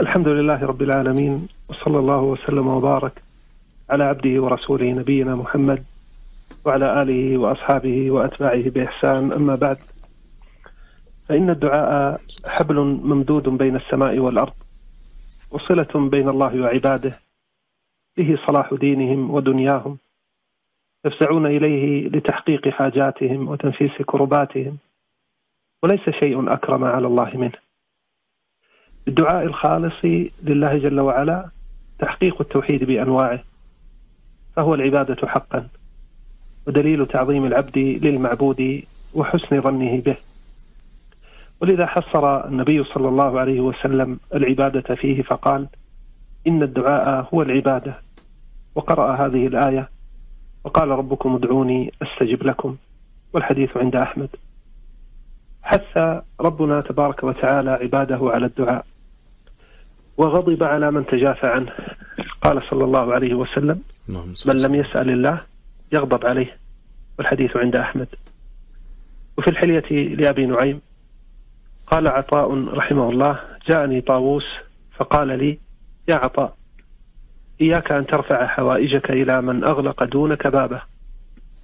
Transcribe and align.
الحمد 0.00 0.28
لله 0.28 0.64
رب 0.66 0.82
العالمين 0.82 1.48
وصلى 1.68 1.98
الله 1.98 2.20
وسلم 2.20 2.66
وبارك 2.66 3.22
على 3.90 4.04
عبده 4.04 4.42
ورسوله 4.42 4.86
نبينا 4.92 5.34
محمد 5.34 5.84
وعلى 6.64 7.02
آله 7.02 7.38
وأصحابه 7.38 8.10
وأتباعه 8.10 8.62
بإحسان. 8.70 9.32
أما 9.32 9.54
بعد 9.54 9.78
فإن 11.28 11.50
الدعاء 11.50 12.20
حبل 12.46 12.76
ممدود 12.80 13.48
بين 13.48 13.76
السماء 13.76 14.18
والأرض 14.18 14.52
وصلة 15.50 16.08
بين 16.08 16.28
الله 16.28 16.60
وعباده 16.60 17.18
به 18.16 18.38
صلاح 18.46 18.74
دينهم 18.74 19.30
ودنياهم 19.30 19.98
يفزعون 21.04 21.46
إليه 21.46 22.08
لتحقيق 22.08 22.68
حاجاتهم 22.68 23.48
وتنفيس 23.48 24.02
كرباتهم 24.06 24.78
وليس 25.82 26.10
شيء 26.10 26.52
أكرم 26.52 26.84
على 26.84 27.06
الله 27.06 27.30
منه. 27.36 27.67
الدعاء 29.08 29.44
الخالص 29.44 30.04
لله 30.42 30.78
جل 30.78 31.00
وعلا 31.00 31.48
تحقيق 31.98 32.40
التوحيد 32.40 32.84
بأنواعه 32.84 33.40
فهو 34.56 34.74
العبادة 34.74 35.28
حقا 35.28 35.68
ودليل 36.66 37.06
تعظيم 37.06 37.44
العبد 37.46 37.78
للمعبود 37.78 38.82
وحسن 39.14 39.60
ظنه 39.60 40.00
به. 40.00 40.16
ولذا 41.60 41.86
حصر 41.86 42.46
النبي 42.48 42.84
صلى 42.84 43.08
الله 43.08 43.40
عليه 43.40 43.60
وسلم 43.60 44.20
العبادة 44.34 44.94
فيه 44.94 45.22
فقال 45.22 45.66
إن 46.46 46.62
الدعاء 46.62 47.28
هو 47.34 47.42
العبادة. 47.42 47.94
وقرأ 48.74 49.26
هذه 49.26 49.46
الآية 49.46 49.88
وقال 50.64 50.88
ربكم 50.88 51.34
ادعوني 51.34 51.92
أستجب 52.02 52.42
لكم 52.42 52.76
والحديث 53.32 53.76
عند 53.76 53.96
أحمد. 53.96 54.28
حث 55.62 56.22
ربنا 56.40 56.80
تبارك 56.80 57.24
وتعالى 57.24 57.70
عباده 57.70 58.18
على 58.22 58.46
الدعاء. 58.46 58.86
وغضب 60.18 60.62
على 60.62 60.90
من 60.90 61.06
تجافى 61.06 61.46
عنه. 61.46 61.72
قال 62.42 62.62
صلى 62.70 62.84
الله 62.84 63.14
عليه 63.14 63.34
وسلم 63.34 63.80
من 64.46 64.56
لم 64.62 64.74
يسأل 64.74 65.10
الله 65.10 65.40
يغضب 65.92 66.26
عليه. 66.26 66.56
والحديث 67.18 67.56
عند 67.56 67.76
أحمد. 67.76 68.08
وفي 69.38 69.50
الحلية 69.50 70.14
لأبي 70.14 70.46
نعيم 70.46 70.80
قال 71.86 72.08
عطاء 72.08 72.64
رحمه 72.74 73.10
الله 73.10 73.40
جاءني 73.68 74.00
طاووس 74.00 74.44
فقال 74.96 75.28
لي 75.28 75.58
يا 76.08 76.14
عطاء 76.14 76.54
إياك 77.60 77.92
أن 77.92 78.06
ترفع 78.06 78.46
حوائجك 78.46 79.10
إلى 79.10 79.42
من 79.42 79.64
أغلق 79.64 80.04
دونك 80.04 80.46
بابه 80.46 80.82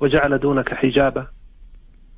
وجعل 0.00 0.38
دونك 0.38 0.74
حجابه 0.74 1.26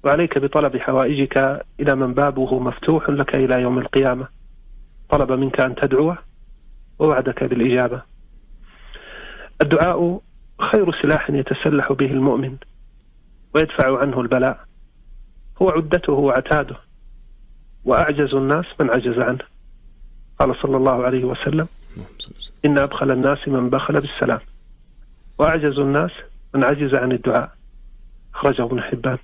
وعليك 0.05 0.39
بطلب 0.39 0.77
حوائجك 0.77 1.65
إلى 1.81 1.95
من 1.95 2.15
بابه 2.15 2.59
مفتوح 2.59 3.11
لك 3.11 3.35
إلى 3.35 3.63
يوم 3.63 3.79
القيامة. 3.79 4.29
طلب 5.09 5.33
منك 5.33 5.61
أن 5.61 5.75
تدعوه؟ 5.75 6.19
ووعدك 6.99 7.45
بالإجابة. 7.45 8.03
الدعاء 9.63 10.21
خير 10.73 11.03
سلاح 11.03 11.31
يتسلح 11.31 11.93
به 11.93 12.07
المؤمن 12.07 12.57
ويدفع 13.55 13.99
عنه 13.99 14.21
البلاء. 14.21 14.61
هو 15.63 15.71
عدته 15.71 16.13
وعتاده 16.13 16.77
وأعجز 17.85 18.35
الناس 18.35 18.65
من 18.81 18.91
عجز 18.91 19.19
عنه. 19.19 19.45
قال 20.39 20.57
صلى 20.63 20.77
الله 20.77 21.05
عليه 21.05 21.25
وسلم 21.25 21.69
إن 22.65 22.79
أبخل 22.79 23.11
الناس 23.11 23.49
من 23.49 23.71
بخل 23.71 24.01
بالسلام 24.01 24.41
وأعجز 25.39 25.79
الناس 25.79 26.11
من 26.55 26.65
عجز 26.65 26.95
عن 26.95 27.13
الدعاء. 27.13 27.51
أخرجه 28.35 28.65
ابن 28.65 28.83
حبان. 28.83 29.19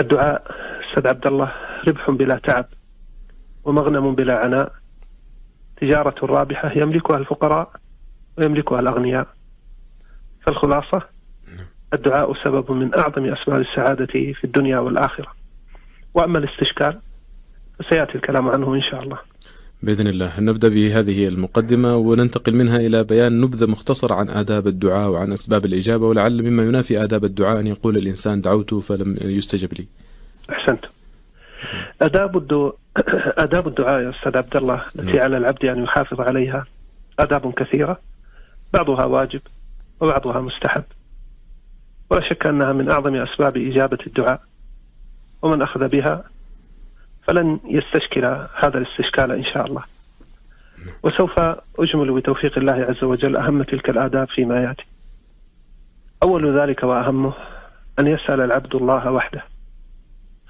الدعاء 0.00 0.56
أستاذ 0.88 1.08
عبد 1.08 1.26
الله 1.26 1.52
ربح 1.88 2.10
بلا 2.10 2.38
تعب. 2.38 2.66
ومغنم 3.64 4.14
بلا 4.14 4.38
عناء. 4.38 4.72
تجارة 5.80 6.26
رابحة 6.26 6.72
يملكها 6.78 7.16
الفقراء 7.16 7.70
ويملكها 8.38 8.80
الأغنياء. 8.80 9.28
فالخلاصة 10.46 11.02
الدعاء 11.94 12.44
سبب 12.44 12.72
من 12.72 12.94
أعظم 12.98 13.24
أسباب 13.24 13.60
السعادة 13.60 14.06
في 14.06 14.44
الدنيا 14.44 14.78
والآخرة. 14.78 15.34
وأما 16.14 16.38
الاستشكال 16.38 16.98
فسيأتي 17.78 18.14
الكلام 18.14 18.48
عنه 18.48 18.74
إن 18.74 18.82
شاء 18.82 19.02
الله. 19.02 19.18
بإذن 19.82 20.06
الله. 20.06 20.40
نبدأ 20.40 20.68
بهذه 20.68 21.28
المقدمة 21.28 21.96
وننتقل 21.96 22.54
منها 22.54 22.76
إلى 22.76 23.04
بيان 23.04 23.40
نبذة 23.40 23.66
مختصرة 23.66 24.14
عن 24.14 24.28
آداب 24.28 24.66
الدعاء 24.66 25.10
وعن 25.10 25.32
أسباب 25.32 25.64
الإجابة 25.64 26.06
ولعل 26.06 26.42
مما 26.42 26.62
ينافي 26.62 27.04
آداب 27.04 27.24
الدعاء 27.24 27.60
أن 27.60 27.66
يقول 27.66 27.96
الإنسان 27.96 28.40
دعوت 28.40 28.74
فلم 28.74 29.16
يستجب 29.20 29.72
لي. 29.72 29.86
أحسنت. 30.50 30.84
آداب 32.02 32.36
الدعاء 32.36 32.74
آداب 33.36 33.68
الدعاء 33.68 34.02
يا 34.02 34.10
أستاذ 34.10 34.36
عبد 34.36 34.56
الله. 34.56 34.84
التي 34.96 35.12
نعم. 35.12 35.22
على 35.22 35.36
العبد 35.36 35.64
أن 35.64 35.82
يحافظ 35.82 36.20
عليها. 36.20 36.66
آداب 37.18 37.54
كثيرة. 37.54 37.98
بعضها 38.74 39.04
واجب 39.04 39.40
وبعضها 40.00 40.40
مستحب. 40.40 40.84
ولا 42.10 42.28
شك 42.28 42.46
أنها 42.46 42.72
من 42.72 42.90
أعظم 42.90 43.14
أسباب 43.16 43.56
إجابة 43.56 43.98
الدعاء. 44.06 44.40
ومن 45.42 45.62
أخذ 45.62 45.88
بها 45.88 46.24
فلن 47.22 47.60
يستشكل 47.64 48.24
هذا 48.54 48.78
الاستشكال 48.78 49.32
إن 49.32 49.44
شاء 49.44 49.66
الله. 49.66 49.82
وسوف 51.02 51.38
أجمل 51.78 52.12
بتوفيق 52.12 52.58
الله 52.58 52.72
عز 52.72 53.04
وجل 53.04 53.36
أهم 53.36 53.62
تلك 53.62 53.90
الآداب 53.90 54.28
فيما 54.28 54.62
يأتي. 54.62 54.84
أول 56.22 56.60
ذلك 56.60 56.82
وأهمه 56.82 57.32
أن 57.98 58.06
يسأل 58.06 58.40
العبد 58.40 58.74
الله 58.74 59.10
وحده. 59.10 59.49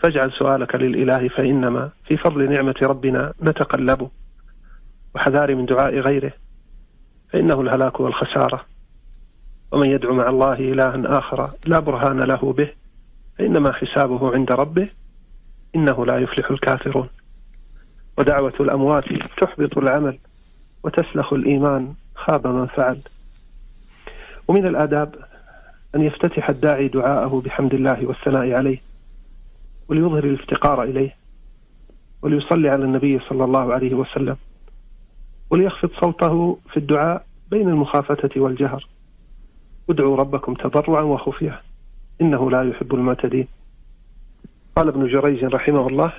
فاجعل 0.00 0.32
سؤالك 0.32 0.74
للإله 0.74 1.28
فإنما 1.28 1.90
في 2.04 2.16
فضل 2.16 2.50
نعمة 2.52 2.74
ربنا 2.82 3.32
نتقلب. 3.42 4.10
وحذار 5.14 5.54
من 5.54 5.66
دعاء 5.66 5.98
غيره 5.98 6.32
فإنه 7.32 7.60
الهلاك 7.60 8.00
والخسارة. 8.00 8.64
ومن 9.72 9.90
يدعو 9.90 10.14
مع 10.14 10.28
الله 10.28 10.52
إلها 10.52 11.18
آخر 11.18 11.50
لا 11.66 11.78
برهان 11.78 12.20
له 12.20 12.52
به 12.52 12.68
فإنما 13.38 13.72
حسابه 13.72 14.34
عند 14.34 14.52
ربه 14.52 14.88
إنه 15.74 16.06
لا 16.06 16.18
يفلح 16.18 16.50
الكافرون. 16.50 17.08
ودعوة 18.18 18.54
الأموات 18.60 19.04
تحبط 19.40 19.78
العمل 19.78 20.18
وتسلخ 20.82 21.32
الإيمان 21.32 21.94
خاب 22.14 22.46
من 22.46 22.66
فعل. 22.66 23.00
ومن 24.48 24.66
الآداب 24.66 25.14
أن 25.94 26.02
يفتتح 26.02 26.50
الداعي 26.50 26.88
دعاءه 26.88 27.42
بحمد 27.44 27.74
الله 27.74 28.06
والثناء 28.06 28.52
عليه. 28.52 28.89
وليظهر 29.90 30.24
الافتقار 30.24 30.82
إليه 30.82 31.14
وليصلي 32.22 32.68
على 32.68 32.84
النبي 32.84 33.20
صلى 33.28 33.44
الله 33.44 33.72
عليه 33.74 33.94
وسلم 33.94 34.36
وليخفض 35.50 35.90
صوته 36.00 36.58
في 36.70 36.76
الدعاء 36.76 37.26
بين 37.50 37.68
المخافة 37.68 38.30
والجهر. 38.36 38.86
ادعوا 39.90 40.16
ربكم 40.16 40.54
تضرعا 40.54 41.02
وخفية 41.02 41.62
إنه 42.20 42.50
لا 42.50 42.62
يحب 42.62 42.94
المعتدين. 42.94 43.48
قال 44.76 44.88
ابن 44.88 45.06
جريج 45.06 45.44
رحمه 45.44 45.88
الله 45.88 46.12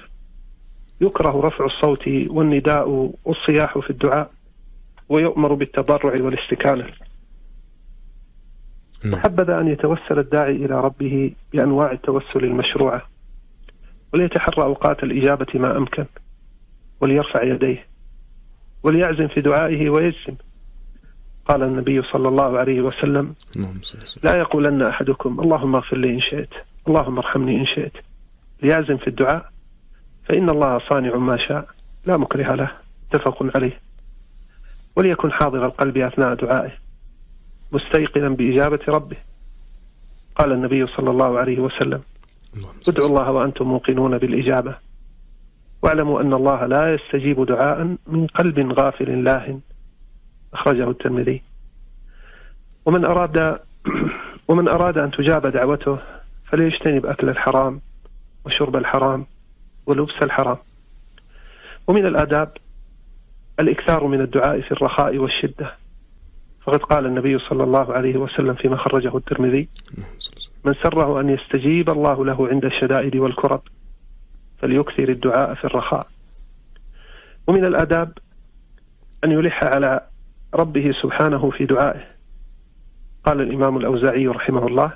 يكره 1.02 1.42
رفع 1.42 1.66
الصوت 1.66 2.08
والنداء 2.08 3.14
والصياح 3.26 3.78
في 3.80 3.90
الدعاء 3.90 4.32
ويؤمر 5.10 5.54
بالتضرع 5.54 6.14
والاستكانة. 6.22 6.88
حبذا 9.14 9.60
أن 9.60 9.68
يتوسل 9.68 10.20
الداعي 10.20 10.56
إلى 10.56 10.82
ربه 10.82 11.32
بأنواع 11.54 11.92
التوسل 11.92 12.44
المشروعة. 12.44 13.11
وليتحرى 14.14 14.64
أوقات 14.64 15.04
الإجابة 15.04 15.48
ما 15.56 15.78
أمكن 15.78 16.06
وليرفع 17.02 17.44
يديه 17.44 17.86
وليعزم 18.84 19.28
في 19.28 19.42
دعائه 19.42 19.90
ويجزم. 19.90 20.36
قال 21.46 21.64
النبي 21.64 22.02
صلى 22.02 22.28
الله 22.28 22.60
عليه 22.60 22.82
وسلم 22.82 23.36
لا 24.24 24.36
يقولن 24.36 24.82
أحدكم 24.82 25.40
اللهم 25.40 25.76
اغفر 25.76 25.98
لي 25.98 26.10
إن 26.10 26.20
شئت 26.20 26.50
اللهم 26.88 27.18
ارحمني 27.18 27.58
إن 27.60 27.66
شئت 27.66 27.94
ليعزم 28.64 28.98
في 28.98 29.08
الدعاء 29.08 29.52
فإن 30.26 30.50
الله 30.50 30.80
صانع 30.90 31.16
ما 31.16 31.38
شاء 31.38 31.68
لا 32.06 32.18
مكره 32.18 32.56
له 32.56 32.72
متفق 33.14 33.52
عليه. 33.56 33.80
وليكن 34.96 35.32
حاضر 35.32 35.66
القلب 35.66 35.98
أثناء 35.98 36.34
دعائه 36.34 36.72
مستيقنا 37.72 38.30
بإجابة 38.30 38.80
ربه. 38.88 39.18
قال 40.36 40.52
النبي 40.52 40.88
صلى 40.88 41.10
الله 41.10 41.40
عليه 41.40 41.60
وسلم 41.60 42.02
ادعوا 42.88 43.08
الله 43.10 43.32
وأنتم 43.32 43.66
موقنون 43.66 44.18
بالإجابة. 44.18 44.76
واعلموا 45.82 46.22
أن 46.22 46.34
الله 46.34 46.66
لا 46.66 46.94
يستجيب 46.94 47.46
دعاء 47.46 47.96
من 48.08 48.28
قلب 48.28 48.80
غافل 48.80 49.24
لاه 49.24 49.60
أخرجه 50.54 50.90
الترمذي. 50.90 51.42
ومن 52.86 53.06
أراد 53.06 53.60
ومن 54.50 54.68
أراد 54.68 54.98
أن 54.98 55.12
تجاب 55.12 55.48
دعوته 55.48 55.98
فليجتنب 56.46 57.06
أكل 57.06 57.30
الحرام 57.30 57.82
وشرب 58.46 58.76
الحرام 58.76 59.26
ولبس 59.86 60.24
الحرام. 60.24 60.58
ومن 61.88 62.06
الآداب 62.06 62.58
الإكثار 63.60 64.08
من 64.08 64.22
الدعاء 64.22 64.62
في 64.62 64.72
الرخاء 64.72 65.18
والشدة. 65.18 65.74
فقد 66.64 66.80
قال 66.80 67.06
النبي 67.06 67.40
صلى 67.40 67.64
الله 67.64 67.94
عليه 67.94 68.18
وسلم 68.18 68.54
فيما 68.54 68.78
خرجه 68.78 69.18
الترمذي. 69.18 69.68
من 70.66 70.74
سره 70.84 71.20
أن 71.20 71.30
يستجيب 71.30 71.90
الله 71.90 72.26
له 72.26 72.48
عند 72.48 72.66
الشدائد 72.66 73.16
والكرب 73.16 73.62
فليكثر 74.58 75.10
الدعاء 75.10 75.54
في 75.54 75.66
الرخاء. 75.66 76.08
ومن 77.48 77.66
الآداب 77.66 78.18
أن 79.24 79.32
يلح 79.32 79.64
على 79.64 80.02
ربه 80.56 80.92
سبحانه 81.02 81.50
في 81.50 81.66
دعائه. 81.66 82.04
قال 83.24 83.42
الإمام 83.42 83.78
الأوزاعي 83.78 84.28
رحمه 84.28 84.68
الله 84.68 84.92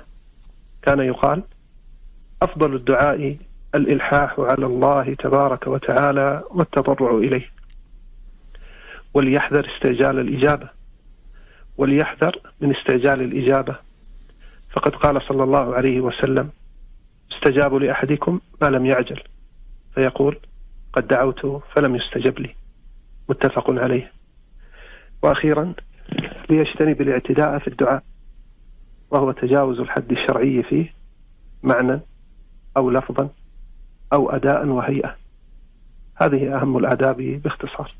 كان 0.82 0.98
يقال 1.00 1.42
أفضل 2.42 2.74
الدعاء 2.74 3.36
الإلحاح 3.74 4.40
على 4.40 4.66
الله 4.66 5.14
تبارك 5.14 5.66
وتعالى 5.66 6.42
والتضرع 6.50 7.18
إليه. 7.18 7.50
وليحذر 9.14 9.68
استعجال 9.76 10.18
الإجابة. 10.18 10.68
وليحذر 11.76 12.40
من 12.60 12.76
استعجال 12.76 13.20
الإجابة. 13.20 13.85
فقد 14.76 14.94
قال 14.94 15.22
صلى 15.22 15.44
الله 15.44 15.74
عليه 15.74 16.00
وسلم 16.00 16.50
استجاب 17.32 17.74
لأحدكم 17.74 18.40
ما 18.62 18.66
لم 18.66 18.86
يعجل. 18.86 19.22
فيقول 19.94 20.38
قد 20.92 21.06
دعوت 21.06 21.62
فلم 21.74 21.96
يستجب 21.96 22.38
لي. 22.38 22.54
متفق 23.28 23.70
عليه. 23.70 24.12
وأخيرا 25.22 25.74
ليجتنب 26.50 27.00
الاعتداء 27.00 27.58
في 27.58 27.68
الدعاء 27.68 28.02
وهو 29.10 29.32
تجاوز 29.32 29.80
الحد 29.80 30.12
الشرعي 30.12 30.62
فيه 30.62 30.92
معنى 31.62 32.00
أو 32.76 32.90
لفظا 32.90 33.28
أو 34.12 34.30
أداء 34.30 34.66
وهيئة. 34.66 35.16
هذه 36.16 36.56
أهم 36.56 36.76
الآداب 36.76 37.16
باختصار. 37.16 37.92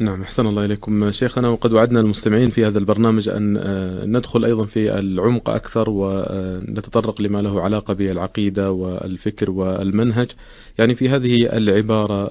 نعم 0.00 0.22
أحسن 0.22 0.46
الله 0.46 0.64
إليكم. 0.64 1.10
شيخنا 1.10 1.48
وقد 1.48 1.72
وعدنا 1.72 2.00
المستمعين 2.00 2.50
في 2.50 2.66
هذا 2.66 2.78
البرنامج 2.78 3.28
أن 3.28 3.56
آه، 3.56 4.04
ندخل 4.04 4.44
أيضا 4.44 4.64
في 4.64 4.98
العمق 4.98 5.50
أكثر 5.50 5.90
ونتطرق 5.90 7.20
لما 7.20 7.42
له 7.42 7.60
علاقة 7.60 7.94
بالعقيدة 7.94 8.72
والفكر 8.72 9.50
والمنهج. 9.50 10.30
يعني 10.78 10.94
في 10.94 11.08
هذه 11.08 11.36
العبارة 11.52 12.30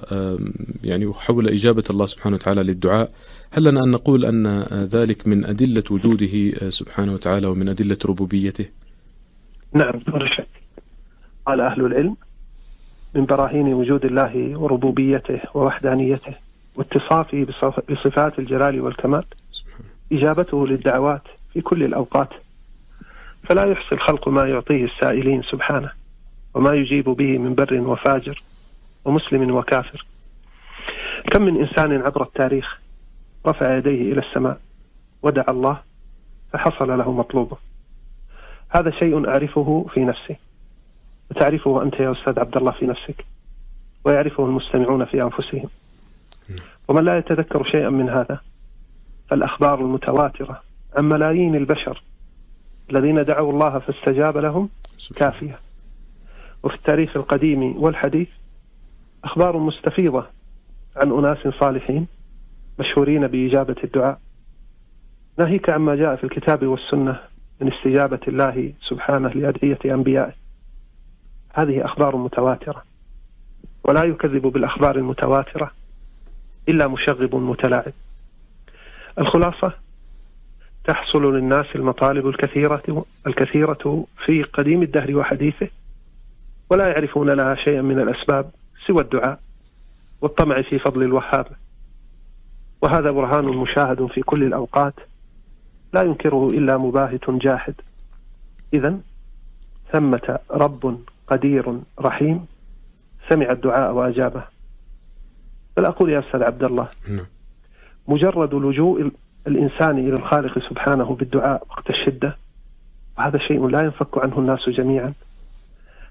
يعني 0.84 1.12
حول 1.12 1.48
إجابة 1.48 1.84
الله 1.90 2.06
سبحانه 2.06 2.36
وتعالى 2.36 2.62
للدعاء 2.62 3.10
هل 3.50 3.64
لنا 3.64 3.80
أن 3.84 3.90
نقول 3.90 4.24
أن 4.24 4.62
ذلك 4.92 5.26
من 5.26 5.44
أدلة 5.44 5.84
وجوده 5.90 6.52
آه، 6.62 6.70
سبحانه 6.70 7.12
وتعالى 7.12 7.46
ومن 7.46 7.68
أدلة 7.68 7.98
ربوبيته؟ 8.06 8.66
نعم 9.74 10.00
دون 10.08 10.26
شك. 10.26 10.48
قال 11.46 11.60
أهل 11.60 11.86
العلم 11.86 12.16
من 13.14 13.24
براهين 13.24 13.74
وجود 13.74 14.04
الله 14.04 14.58
وربوبيته 14.58 15.40
ووحدانيته 15.54 16.34
واتصافه 16.80 17.46
بصفات 17.88 18.38
الجلال 18.38 18.80
والكمال. 18.80 19.24
إجابته 20.12 20.66
للدعوات 20.66 21.22
في 21.52 21.60
كل 21.60 21.82
الأوقات. 21.82 22.28
فلا 23.44 23.64
يحصي 23.64 23.94
الخلق 23.94 24.28
ما 24.28 24.48
يعطيه 24.48 24.84
السائلين 24.84 25.42
سبحانه 25.42 25.90
وما 26.54 26.74
يجيب 26.74 27.04
به 27.04 27.38
من 27.38 27.54
بر 27.54 27.80
وفاجر 27.80 28.42
ومسلم 29.04 29.54
وكافر. 29.54 30.06
كم 31.30 31.42
من 31.42 31.60
إنسان 31.60 32.02
عبر 32.02 32.22
التاريخ 32.22 32.80
رفع 33.46 33.76
يديه 33.76 34.12
إلى 34.12 34.20
السماء 34.20 34.60
ودعا 35.22 35.50
الله 35.50 35.80
فحصل 36.52 36.98
له 36.98 37.12
مطلوبه. 37.12 37.56
هذا 38.70 38.90
شيء 38.90 39.28
أعرفه 39.28 39.86
في 39.94 40.04
نفسي. 40.04 40.36
وتعرفه 41.30 41.82
أنت 41.82 41.94
يا 41.94 42.12
أستاذ 42.12 42.40
عبد 42.40 42.56
الله 42.56 42.72
في 42.72 42.86
نفسك 42.86 43.24
ويعرفه 44.04 44.44
المستمعون 44.44 45.04
في 45.04 45.22
أنفسهم. 45.22 45.68
ومن 46.88 47.04
لا 47.04 47.18
يتذكر 47.18 47.64
شيئا 47.64 47.90
من 47.90 48.08
هذا 48.08 48.40
فالأخبار 49.28 49.80
المتواترة. 49.80 50.62
عن 50.96 51.04
ملايين 51.04 51.54
البشر 51.54 52.02
الذين 52.90 53.24
دعوا 53.24 53.52
الله 53.52 53.78
فاستجاب 53.78 54.38
لهم 54.38 54.68
كافية. 55.16 55.58
وفي 56.62 56.74
التاريخ 56.74 57.16
القديم 57.16 57.82
والحديث 57.82 58.28
أخبار 59.24 59.58
مستفيضة 59.58 60.26
عن 60.96 61.12
أناس 61.12 61.38
صالحين 61.60 62.06
مشهورين 62.78 63.26
بإجابة 63.26 63.76
الدعاء. 63.84 64.20
ناهيك 65.38 65.70
عما 65.70 65.94
جاء 65.94 66.16
في 66.16 66.24
الكتاب 66.24 66.66
والسنة 66.66 67.20
من 67.60 67.72
استجابة 67.72 68.20
الله 68.28 68.72
سبحانه 68.88 69.28
لأدعية 69.28 69.78
أنبيائه. 69.84 70.32
هذه 71.52 71.84
أخبار 71.84 72.16
متواترة. 72.16 72.82
ولا 73.84 74.04
يكذب 74.04 74.46
بالأخبار 74.46 74.96
المتواترة. 74.96 75.79
إلا 76.70 76.88
مشغب 76.88 77.34
متلاعب. 77.34 77.92
الخلاصة 79.18 79.72
تحصل 80.84 81.34
للناس 81.34 81.66
المطالب 81.74 82.28
الكثيرة 82.28 83.04
الكثيرة 83.26 84.04
في 84.24 84.42
قديم 84.42 84.82
الدهر 84.82 85.16
وحديثه 85.16 85.68
ولا 86.70 86.88
يعرفون 86.88 87.30
لها 87.30 87.54
شيئا 87.54 87.82
من 87.82 88.00
الأسباب 88.00 88.50
سوى 88.86 89.02
الدعاء 89.02 89.40
والطمع 90.20 90.62
في 90.62 90.78
فضل 90.78 91.02
الوهاب. 91.02 91.46
وهذا 92.82 93.10
برهان 93.10 93.44
مشاهد 93.44 94.06
في 94.06 94.20
كل 94.20 94.44
الأوقات 94.44 94.94
لا 95.92 96.02
ينكره 96.02 96.50
إلا 96.50 96.78
مباهت 96.78 97.30
جاحد. 97.30 97.74
إذا 98.74 98.98
ثمة 99.92 100.38
رب 100.50 101.00
قدير 101.26 101.80
رحيم 102.00 102.46
سمع 103.28 103.50
الدعاء 103.50 103.92
وأجابه. 103.92 104.59
بل 105.80 105.86
أقول 105.86 106.10
يا 106.10 106.18
أستاذ 106.18 106.42
عبد 106.42 106.64
الله 106.64 106.88
نعم. 107.08 107.26
مجرد 108.08 108.54
لجوء 108.54 109.10
الإنسان 109.46 109.98
إلى 109.98 110.14
الخالق 110.14 110.58
سبحانه 110.68 111.14
بالدعاء 111.14 111.66
وقت 111.70 111.90
الشدة 111.90 112.36
وهذا 113.18 113.38
شيء 113.38 113.68
لا 113.68 113.82
ينفك 113.82 114.18
عنه 114.18 114.38
الناس 114.38 114.68
جميعا. 114.68 115.12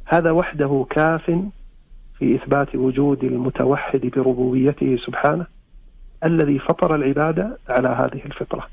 هذا 0.05 0.31
وحده 0.31 0.85
كاف 0.89 1.25
في 2.19 2.35
إثبات 2.35 2.75
وجود 2.75 3.23
المتوحد 3.23 3.99
بربوبيته 3.99 4.97
سبحانه 5.05 5.45
الذي 6.25 6.59
فطر 6.59 6.95
العبادة 6.95 7.57
على 7.69 7.87
هذه 7.87 8.25
الفطرة. 8.25 8.67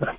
نعم. 0.00 0.14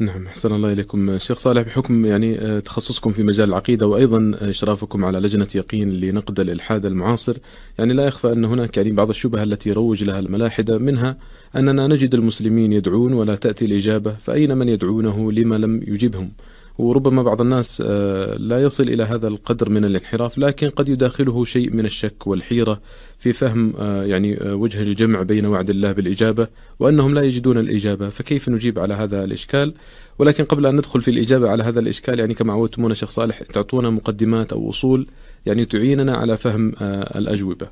نعم 0.00 0.26
أحسن 0.26 0.52
الله 0.54 0.72
إليكم. 0.72 1.18
شيخ 1.18 1.38
صالح 1.38 1.62
بحكم 1.62 2.06
يعني 2.06 2.38
آه، 2.38 2.60
تخصصكم 2.60 3.12
في 3.12 3.22
مجال 3.22 3.48
العقيدة 3.48 3.86
وأيضا 3.86 4.32
إشرافكم 4.40 5.04
على 5.04 5.18
لجنة 5.18 5.48
يقين 5.54 5.90
لنقد 5.90 6.40
الإلحاد 6.40 6.86
المعاصر 6.86 7.36
يعني 7.78 7.92
لا 7.92 8.06
يخفى 8.06 8.32
أن 8.32 8.44
هناك 8.44 8.76
يعني 8.76 8.90
بعض 8.90 9.08
الشبهة 9.08 9.42
التي 9.42 9.72
روج 9.72 10.04
لها 10.04 10.18
الملاحدة 10.18 10.78
منها 10.78 11.16
أننا 11.56 11.86
نجد 11.86 12.14
المسلمين 12.14 12.72
يدعون 12.72 13.12
ولا 13.12 13.34
تأتي 13.34 13.64
الإجابة 13.64 14.14
فأين 14.14 14.56
من 14.56 14.68
يدعونه 14.68 15.32
لما 15.32 15.56
لم 15.56 15.82
يجبهم؟ 15.88 16.32
وربما 16.80 17.22
بعض 17.22 17.40
الناس 17.40 17.82
آه، 17.86 18.34
لا 18.34 18.62
يصل 18.62 18.84
إلى 18.84 19.02
هذا 19.02 19.28
القدر 19.28 19.68
من 19.68 19.84
الانحراف 19.84 20.38
لكن 20.38 20.70
قد 20.70 20.88
يداخله 20.88 21.44
شيء 21.44 21.70
من 21.70 21.84
الشك 21.84 22.26
والحيرة 22.26 22.80
في 23.18 23.32
فهم 23.32 23.74
آه، 23.80 24.04
يعني 24.04 24.40
آه، 24.40 24.54
وجه 24.54 24.82
الجمع 24.82 25.22
بين 25.22 25.46
وعد 25.46 25.70
الله 25.70 25.92
بالإجابة 25.92 26.48
وأنهم 26.78 27.14
لا 27.14 27.22
يجدون 27.22 27.58
الإجابة. 27.58 28.08
فكيف 28.08 28.48
نجيب 28.48 28.78
على 28.78 28.94
هذا 28.94 29.24
الإشكال؟ 29.24 29.74
ولكن 30.18 30.44
قبل 30.44 30.66
أن 30.66 30.76
ندخل 30.76 31.00
في 31.00 31.10
الإجابة 31.10 31.50
على 31.50 31.62
هذا 31.62 31.80
الإشكال 31.80 32.20
يعني 32.20 32.34
كما 32.34 32.52
عودتمونا 32.52 32.94
شيخ 32.94 33.08
صالح 33.08 33.42
تعطونا 33.42 33.90
مقدمات 33.90 34.52
أو 34.52 34.70
أصول 34.70 35.06
يعني 35.46 35.64
تعيننا 35.64 36.16
على 36.16 36.36
فهم 36.36 36.72
الأجوبة. 37.16 37.66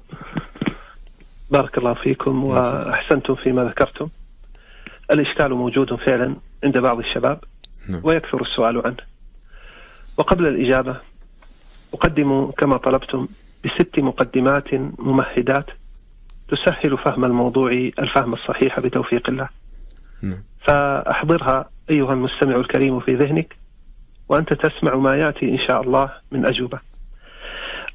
بارك 1.50 1.78
الله 1.78 1.94
فيكم 1.94 2.44
وأحسنتم 2.44 3.34
فيما 3.34 3.64
ذكرتم. 3.64 4.08
الإشكال 5.10 5.54
موجود 5.54 5.94
فعلا 5.94 6.36
عند 6.64 6.78
بعض 6.78 6.98
الشباب. 6.98 7.28
نعم. 7.28 7.57
ويكثر 8.02 8.42
السؤال 8.42 8.82
عنه. 8.86 8.96
وقبل 10.18 10.46
الإجابة 10.46 10.96
أقدم 11.94 12.50
كما 12.50 12.76
طلبتم 12.76 13.28
بست 13.64 13.98
مقدمات 13.98 14.74
ممهدات 14.98 15.66
تسهل 16.48 16.98
فهم 16.98 17.24
الموضوع 17.24 17.72
الفهم 17.72 18.34
الصحيح 18.34 18.80
بتوفيق 18.80 19.28
الله. 19.28 19.48
نعم. 20.22 20.42
فأحضرها 20.66 21.70
أيها 21.90 22.12
المستمع 22.12 22.56
الكريم 22.56 23.00
في 23.00 23.14
ذهنك 23.14 23.56
وأنت 24.28 24.52
تسمع 24.52 24.94
ما 24.94 25.16
يأتي 25.16 25.50
إن 25.50 25.58
شاء 25.58 25.82
الله 25.82 26.12
من 26.32 26.46
أجوبة. 26.46 26.80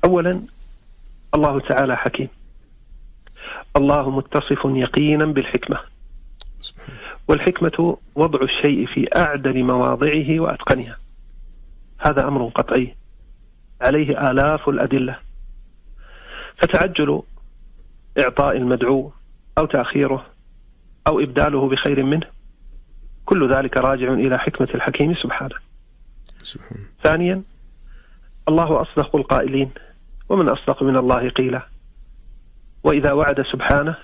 أولا 0.05 0.41
الله 1.35 1.59
تعالى 1.59 1.97
حكيم. 1.97 2.27
الله 3.77 4.09
متصف 4.09 4.59
يقينا 4.65 5.25
بالحكمة. 5.25 5.92
والحكمة 7.27 7.97
وضع 8.15 8.39
الشيء 8.41 8.85
في 8.85 9.07
أعدل 9.15 9.63
مواضعه 9.63 10.39
وأتقنها. 10.39 10.97
هذا 11.99 12.27
أمر 12.27 12.47
قطعي. 12.47 12.95
عليه 13.81 14.31
آلاف 14.31 14.69
الأدلة. 14.69 15.19
فتعجل 16.57 17.21
إعطاء 18.19 18.57
المدعو 18.57 19.11
أو 19.57 19.65
تأخيره 19.65 20.25
أو 21.07 21.19
إبداله 21.19 21.69
بخير 21.69 22.03
منه. 22.03 22.27
كل 23.25 23.53
ذلك 23.53 23.77
راجع 23.77 24.13
إلى 24.13 24.39
حكمة 24.39 24.67
الحكيم 24.75 25.15
سبحانه. 25.15 25.55
سبحانه. 26.43 26.81
ثانيا 27.03 27.43
الله 28.47 28.81
أصدق 28.81 29.15
القائلين 29.15 29.71
ومن 30.29 30.49
أصدق 30.49 30.83
من 30.83 30.97
الله 30.97 31.29
قيلا. 31.29 31.67
وإذا 32.83 33.11
وعد 33.11 33.41
سبحانه 33.41 33.95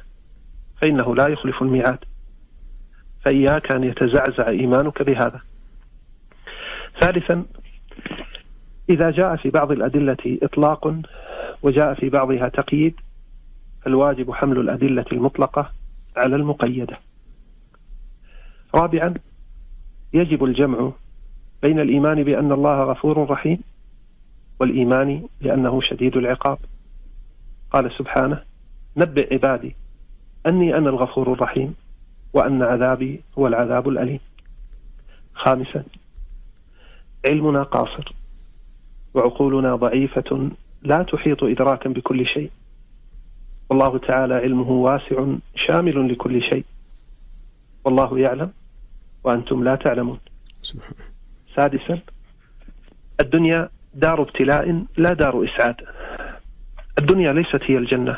فإنه 0.82 1.16
لا 1.16 1.28
يخلف 1.28 1.62
الميعاد. 1.62 2.09
فإياك 3.22 3.72
أن 3.72 3.84
يتزعزع 3.84 4.48
إيمانك 4.48 5.02
بهذا. 5.02 5.42
ثالثا 7.02 7.46
إذا 8.90 9.12
جاء 9.12 9.36
في 9.36 9.50
بعض 9.50 9.72
الأدلة 9.72 10.38
إطلاق 10.44 10.96
وجاء 11.64 11.94
في 11.94 12.10
بعضها 12.10 12.50
تقييد 12.50 12.96
فالواجب 13.82 14.32
حمل 14.32 14.58
الأدلة 14.60 15.06
المطلقة 15.12 15.72
على 16.18 16.36
المقيدة. 16.36 16.98
رابعا 18.76 19.14
يجب 20.14 20.44
الجمع 20.44 20.92
بين 21.62 21.80
الإيمان 21.80 22.24
بأن 22.24 22.52
الله 22.52 22.84
غفور 22.84 23.30
رحيم 23.30 23.60
والإيمان 24.60 25.24
بأنه 25.42 25.82
شديد 25.82 26.18
العقاب. 26.18 26.58
قال 27.72 27.92
سبحانه 27.92 28.44
نبئ 28.98 29.34
عبادي 29.34 29.76
أني 30.46 30.78
أنا 30.78 30.90
الغفور 30.90 31.34
الرحيم. 31.34 31.76
وأن 32.34 32.64
عذابي 32.64 33.22
هو 33.38 33.48
العذاب 33.48 33.90
الأليم. 33.90 34.20
خامسا 35.34 35.84
علمنا 37.26 37.64
قاصر 37.64 38.14
وعقولنا 39.14 39.76
ضعيفة 39.76 40.50
لا 40.82 41.04
تحيط 41.04 41.44
إدراكا 41.44 41.90
بكل 41.90 42.26
شيء. 42.28 42.52
والله 43.70 43.98
تعالى 43.98 44.34
علمه 44.34 44.72
واسع 44.72 45.26
شامل 45.56 46.12
لكل 46.12 46.42
شيء. 46.42 46.66
والله 47.86 48.20
يعلم 48.20 48.52
وأنتم 49.24 49.64
لا 49.64 49.76
تعلمون. 49.76 50.20
سادسا 51.56 52.00
الدنيا 53.20 53.70
دار 53.94 54.22
ابتلاء 54.22 54.86
لا 54.98 55.14
دار 55.14 55.46
إسعاد. 55.46 55.76
الدنيا 57.00 57.34
ليست 57.34 57.64
هي 57.64 57.78
الجنة. 57.78 58.18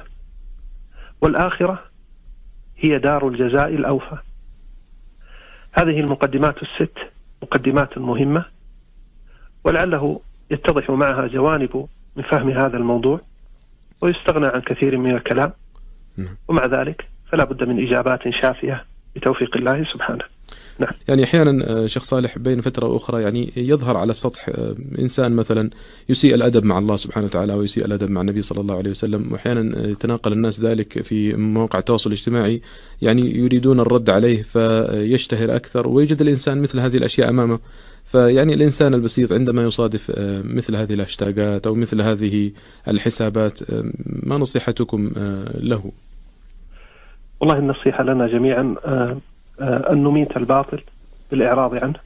والآخرة 1.21 1.90
هي 2.81 2.99
دار 2.99 3.27
الجزاء 3.27 3.69
الأوفى 3.69 4.17
هذه 5.73 5.99
المقدمات 5.99 6.55
الست 6.63 6.97
مقدمات 7.43 7.97
مهمة 7.97 8.45
ولعله 9.63 10.19
يتضح 10.51 10.89
معها 10.89 11.27
جوانب 11.27 11.87
من 12.15 12.23
فهم 12.23 12.49
هذا 12.49 12.77
الموضوع 12.77 13.21
ويستغنى 14.01 14.47
عن 14.47 14.61
كثير 14.61 14.97
من 14.97 15.15
الكلام 15.15 15.53
نعم. 16.17 16.37
ومع 16.47 16.65
ذلك 16.65 17.07
فلا 17.31 17.43
بد 17.43 17.63
من 17.63 17.87
إجابات 17.87 18.29
شافية 18.41 18.85
بتوفيق 19.15 19.57
الله 19.57 19.87
سبحانه 19.93 20.23
نعم. 20.79 20.93
يعني 21.07 21.23
أحيانا 21.23 21.69
آه، 21.69 21.85
شيخ 21.85 22.03
صالح 22.03 22.37
بين 22.37 22.61
فترة 22.61 22.87
وأخرى 22.87 23.23
يعني 23.23 23.51
يظهر 23.55 23.97
على 23.97 24.11
السطح 24.11 24.49
آه، 24.49 24.75
إنسان 24.99 25.31
مثلا 25.31 25.69
يسيء 26.09 26.35
الأدب 26.35 26.65
مع 26.65 26.77
الله 26.77 26.95
سبحانه 26.95 27.25
وتعالى 27.25 27.53
ويسيء 27.53 27.85
الأدب 27.85 28.09
مع 28.09 28.21
النبي 28.21 28.41
صلى 28.41 28.61
الله 28.61 28.77
عليه 28.77 28.89
وسلم 28.89 29.33
وأحيانا 29.33 29.87
يتناقل 29.87 30.31
الناس 30.31 30.61
ذلك 30.61 31.01
في 31.01 31.33
مواقع 31.33 31.79
التواصل 31.79 32.09
الاجتماعي 32.09 32.61
يعني 33.01 33.37
يريدون 33.37 33.79
الرد 33.79 34.09
عليه 34.09 34.43
فيشتهر 34.43 35.55
أكثر 35.55 35.87
ويجد 35.87 36.21
الإنسان 36.21 36.61
مثل 36.61 36.79
هذه 36.79 36.97
الأشياء 36.97 37.29
أمامه 37.29 37.59
فيعني 38.05 38.53
الإنسان 38.53 38.93
البسيط 38.93 39.33
عندما 39.33 39.63
يصادف 39.63 40.11
آه، 40.15 40.41
مثل 40.45 40.75
هذه 40.75 40.93
الهاشتاجات 40.93 41.67
أو 41.67 41.75
مثل 41.75 42.01
هذه 42.01 42.51
الحسابات 42.87 43.59
ما 44.05 44.37
نصيحتكم 44.37 45.11
له؟ 45.53 45.91
والله 47.41 47.57
النصيحة 47.57 48.03
لنا 48.03 48.27
جميعا 48.27 48.75
آه، 48.85 49.17
أن 49.61 50.03
نميت 50.03 50.37
الباطل 50.37 50.81
بالإعراض 51.31 51.75
عنه 51.75 51.99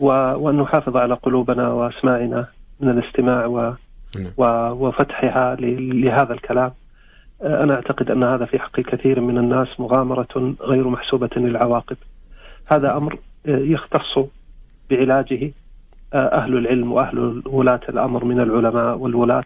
وأن 0.00 0.56
نحافظ 0.56 0.96
على 0.96 1.14
قلوبنا 1.14 1.68
وأسماعنا 1.68 2.46
من 2.80 2.88
الاستماع 2.88 3.46
و 3.46 3.74
نعم. 4.16 4.32
وفتحها 4.80 5.56
لهذا 5.60 6.32
الكلام 6.32 6.70
آه، 7.42 7.62
أنا 7.62 7.74
أعتقد 7.74 8.10
أن 8.10 8.24
هذا 8.24 8.44
في 8.44 8.58
حق 8.58 8.80
كثير 8.80 9.20
من 9.20 9.38
الناس 9.38 9.68
مغامرة 9.80 10.54
غير 10.60 10.88
محسوبة 10.88 11.30
للعواقب 11.36 11.96
هذا 12.66 12.96
أمر 12.96 13.18
آه، 13.46 13.58
يختص 13.58 14.28
بعلاجه 14.90 15.52
أهل 16.14 16.56
العلم 16.56 16.92
وأهل 16.92 17.42
ولاة 17.46 17.80
الأمر 17.88 18.24
من 18.24 18.40
العلماء 18.40 18.98
والولاة 18.98 19.44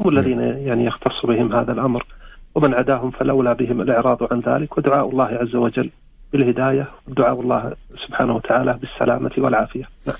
هم 0.00 0.10
نعم. 0.10 0.18
الذين 0.18 0.40
يعني 0.40 0.84
يختص 0.84 1.26
بهم 1.26 1.56
هذا 1.56 1.72
الأمر 1.72 2.06
ومن 2.56 2.74
عداهم 2.74 3.10
فالأولى 3.10 3.54
بهم 3.54 3.80
الإعراض 3.80 4.32
عن 4.32 4.40
ذلك 4.40 4.78
ودعاء 4.78 5.08
الله 5.08 5.24
عز 5.24 5.56
وجل 5.56 5.90
بالهداية 6.32 6.88
ودعاء 7.08 7.40
الله 7.40 7.72
سبحانه 8.06 8.36
وتعالى 8.36 8.78
بالسلامة 8.80 9.30
والعافية 9.38 9.88
نعم. 10.06 10.14